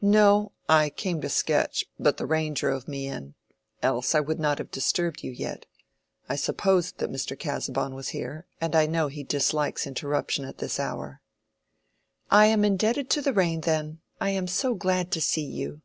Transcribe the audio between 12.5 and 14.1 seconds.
indebted to the rain, then.